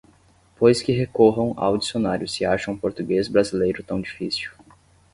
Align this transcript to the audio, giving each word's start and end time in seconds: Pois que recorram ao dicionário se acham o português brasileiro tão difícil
Pois 0.55 0.81
que 0.81 0.91
recorram 0.91 1.53
ao 1.55 1.77
dicionário 1.77 2.27
se 2.27 2.43
acham 2.43 2.73
o 2.73 2.79
português 2.79 3.27
brasileiro 3.27 3.83
tão 3.83 4.01
difícil 4.01 4.51